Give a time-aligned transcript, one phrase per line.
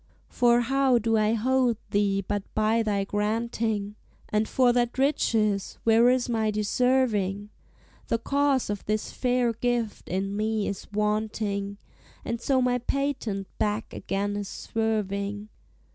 [0.29, 3.95] For how do I hold thee but by thy granting?
[4.29, 7.51] And for that riches where is my deserving?
[8.07, 11.77] The cause of this fair gift in me is wanting,
[12.25, 15.49] And so my patent back again is swerving.